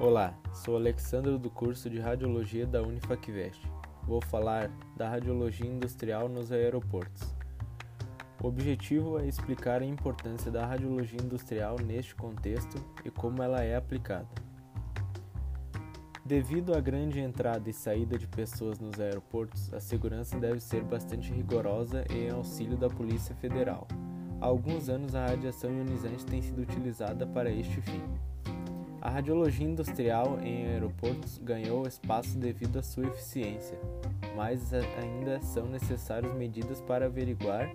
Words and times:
Olá, 0.00 0.32
sou 0.54 0.76
Alexandre 0.76 1.36
do 1.36 1.50
curso 1.50 1.90
de 1.90 2.00
Radiologia 2.00 2.66
da 2.66 2.80
Unifacvest. 2.80 3.60
Vou 4.04 4.18
falar 4.22 4.70
da 4.96 5.06
radiologia 5.06 5.70
industrial 5.70 6.26
nos 6.26 6.50
aeroportos. 6.50 7.34
O 8.42 8.46
objetivo 8.46 9.18
é 9.18 9.26
explicar 9.26 9.82
a 9.82 9.84
importância 9.84 10.50
da 10.50 10.64
radiologia 10.64 11.20
industrial 11.22 11.76
neste 11.84 12.14
contexto 12.14 12.82
e 13.04 13.10
como 13.10 13.42
ela 13.42 13.62
é 13.62 13.76
aplicada. 13.76 14.26
Devido 16.24 16.74
à 16.74 16.80
grande 16.80 17.20
entrada 17.20 17.68
e 17.68 17.72
saída 17.74 18.16
de 18.16 18.26
pessoas 18.26 18.78
nos 18.78 18.98
aeroportos, 18.98 19.70
a 19.74 19.80
segurança 19.80 20.38
deve 20.38 20.60
ser 20.60 20.82
bastante 20.82 21.30
rigorosa 21.30 22.06
e 22.10 22.20
em 22.20 22.30
auxílio 22.30 22.78
da 22.78 22.88
Polícia 22.88 23.34
Federal. 23.34 23.86
Há 24.40 24.46
alguns 24.46 24.88
anos 24.88 25.14
a 25.14 25.26
radiação 25.26 25.70
ionizante 25.70 26.24
tem 26.24 26.40
sido 26.40 26.62
utilizada 26.62 27.26
para 27.26 27.50
este 27.50 27.82
fim. 27.82 28.29
A 29.02 29.08
radiologia 29.08 29.66
industrial 29.66 30.38
em 30.42 30.66
aeroportos 30.66 31.38
ganhou 31.38 31.86
espaço 31.86 32.36
devido 32.36 32.78
à 32.78 32.82
sua 32.82 33.06
eficiência, 33.06 33.78
mas 34.36 34.74
ainda 34.74 35.40
são 35.40 35.66
necessárias 35.66 36.34
medidas 36.34 36.82
para 36.82 37.06
averiguar 37.06 37.74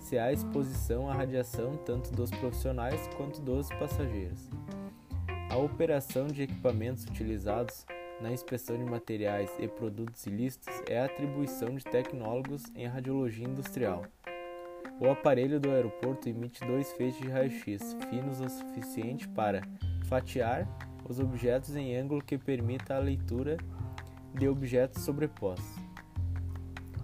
se 0.00 0.18
há 0.18 0.32
exposição 0.32 1.08
à 1.08 1.14
radiação 1.14 1.76
tanto 1.76 2.10
dos 2.12 2.30
profissionais 2.30 3.08
quanto 3.16 3.40
dos 3.40 3.68
passageiros. 3.68 4.50
A 5.48 5.56
operação 5.56 6.26
de 6.26 6.42
equipamentos 6.42 7.04
utilizados 7.04 7.86
na 8.20 8.32
inspeção 8.32 8.76
de 8.76 8.84
materiais 8.84 9.50
e 9.60 9.68
produtos 9.68 10.26
ilícitos 10.26 10.82
é 10.88 10.98
a 10.98 11.04
atribuição 11.04 11.76
de 11.76 11.84
tecnólogos 11.84 12.64
em 12.74 12.86
radiologia 12.86 13.46
industrial. 13.46 14.04
O 15.00 15.10
aparelho 15.10 15.58
do 15.58 15.70
aeroporto 15.70 16.28
emite 16.28 16.64
dois 16.64 16.92
feixes 16.92 17.20
de 17.20 17.28
raio-x 17.28 17.96
finos 18.08 18.40
o 18.40 18.48
suficiente 18.48 19.28
para 19.28 19.62
fatiar 20.04 20.68
os 21.08 21.18
objetos 21.18 21.74
em 21.74 21.96
ângulo 21.96 22.22
que 22.22 22.38
permita 22.38 22.94
a 22.94 23.00
leitura 23.00 23.56
de 24.32 24.48
objetos 24.48 25.02
sobrepostos. 25.02 25.84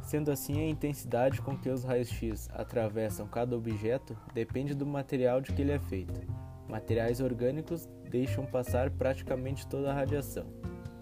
Sendo 0.03 0.31
assim, 0.33 0.61
a 0.61 0.69
intensidade 0.69 1.41
com 1.41 1.57
que 1.57 1.69
os 1.69 1.85
raios-x 1.85 2.49
atravessam 2.53 3.29
cada 3.29 3.57
objeto 3.57 4.17
depende 4.35 4.75
do 4.75 4.85
material 4.85 5.41
de 5.41 5.53
que 5.53 5.63
ele 5.63 5.73
é 5.73 5.79
feito. 5.79 6.21
Materiais 6.69 7.21
orgânicos 7.21 7.89
deixam 8.09 8.45
passar 8.45 8.91
praticamente 8.91 9.69
toda 9.69 9.91
a 9.91 9.95
radiação, 9.95 10.47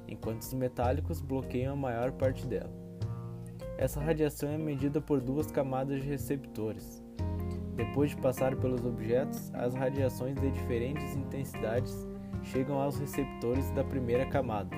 enquanto 0.07 0.43
os 0.43 0.53
metálicos 0.53 1.23
bloqueiam 1.23 1.73
a 1.73 1.77
maior 1.77 2.13
parte 2.13 2.47
dela. 2.47 2.88
Essa 3.79 4.01
radiação 4.01 4.51
é 4.51 4.59
medida 4.59 5.01
por 5.01 5.21
duas 5.21 5.51
camadas 5.51 6.03
de 6.03 6.09
receptores, 6.09 7.03
depois 7.79 8.11
de 8.11 8.17
passar 8.17 8.57
pelos 8.57 8.85
objetos, 8.85 9.55
as 9.55 9.73
radiações 9.73 10.35
de 10.35 10.51
diferentes 10.51 11.15
intensidades 11.15 11.95
chegam 12.43 12.81
aos 12.81 12.99
receptores 12.99 13.71
da 13.71 13.85
primeira 13.85 14.27
camada. 14.27 14.77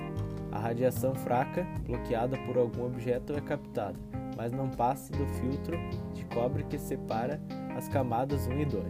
A 0.51 0.59
radiação 0.59 1.15
fraca, 1.15 1.65
bloqueada 1.83 2.37
por 2.45 2.59
algum 2.59 2.85
objeto, 2.85 3.33
é 3.33 3.41
captada, 3.41 3.97
mas 4.37 4.51
não 4.51 4.69
passa 4.69 5.11
do 5.13 5.25
filtro 5.25 5.75
de 6.13 6.23
cobre 6.25 6.63
que 6.65 6.77
separa 6.77 7.41
as 7.75 7.87
camadas 7.87 8.45
1 8.45 8.59
e 8.59 8.65
2. 8.65 8.85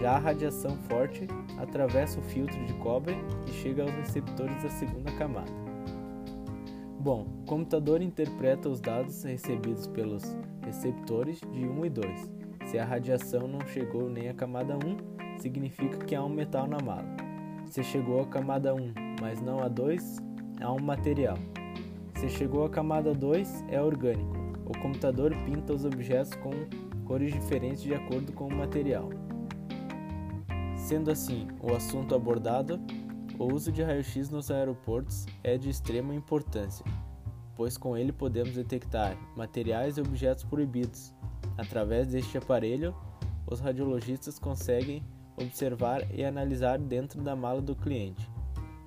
Já 0.00 0.12
a 0.12 0.18
radiação 0.18 0.76
forte 0.88 1.26
atravessa 1.58 2.20
o 2.20 2.22
filtro 2.22 2.64
de 2.64 2.74
cobre 2.74 3.16
e 3.48 3.50
chega 3.50 3.82
aos 3.82 3.92
receptores 3.92 4.62
da 4.62 4.68
segunda 4.68 5.10
camada. 5.18 5.61
Bom, 7.02 7.26
o 7.42 7.46
computador 7.46 8.00
interpreta 8.00 8.68
os 8.68 8.80
dados 8.80 9.24
recebidos 9.24 9.88
pelos 9.88 10.22
receptores 10.62 11.40
de 11.40 11.66
1 11.66 11.86
e 11.86 11.90
2 11.90 12.42
se 12.66 12.78
a 12.78 12.84
radiação 12.84 13.46
não 13.46 13.60
chegou 13.66 14.08
nem 14.08 14.28
à 14.28 14.34
camada 14.34 14.76
1, 14.76 15.38
significa 15.40 15.98
que 15.98 16.14
há 16.14 16.24
um 16.24 16.28
metal 16.28 16.66
na 16.66 16.78
mala. 16.78 17.04
Se 17.66 17.82
chegou 17.82 18.22
à 18.22 18.26
camada 18.26 18.74
1, 18.74 18.94
mas 19.20 19.40
não 19.40 19.60
a 19.60 19.68
2, 19.68 20.16
há 20.60 20.72
um 20.72 20.80
material. 20.80 21.36
Se 22.14 22.28
chegou 22.28 22.64
à 22.64 22.70
camada 22.70 23.12
2, 23.12 23.64
é 23.68 23.82
orgânico. 23.82 24.32
O 24.64 24.78
computador 24.80 25.34
pinta 25.44 25.74
os 25.74 25.84
objetos 25.84 26.34
com 26.36 26.52
cores 27.04 27.32
diferentes 27.32 27.82
de 27.82 27.94
acordo 27.94 28.32
com 28.32 28.46
o 28.46 28.54
material. 28.54 29.10
Sendo 30.76 31.10
assim, 31.10 31.48
o 31.60 31.74
assunto 31.74 32.14
abordado, 32.14 32.80
o 33.38 33.52
uso 33.52 33.72
de 33.72 33.82
raio-x 33.82 34.30
nos 34.30 34.50
aeroportos 34.50 35.26
é 35.42 35.58
de 35.58 35.68
extrema 35.68 36.14
importância, 36.14 36.86
pois 37.56 37.76
com 37.76 37.96
ele 37.96 38.12
podemos 38.12 38.54
detectar 38.54 39.16
materiais 39.36 39.96
e 39.96 40.00
objetos 40.00 40.44
proibidos, 40.44 41.14
Através 41.56 42.08
deste 42.08 42.38
aparelho, 42.38 42.94
os 43.46 43.60
radiologistas 43.60 44.38
conseguem 44.38 45.04
observar 45.36 46.02
e 46.12 46.24
analisar 46.24 46.78
dentro 46.78 47.20
da 47.22 47.36
mala 47.36 47.60
do 47.60 47.74
cliente, 47.74 48.30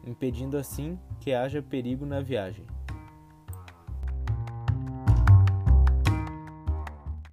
impedindo 0.06 0.58
assim 0.58 1.00
que 1.20 1.34
haja 1.34 1.62
perigo 1.62 2.06
na 2.06 2.22
viagem. 2.22 2.66